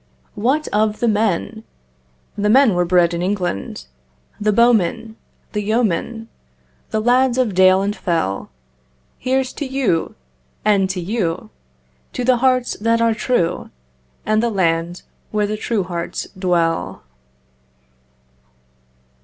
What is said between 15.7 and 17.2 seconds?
hearts dwell.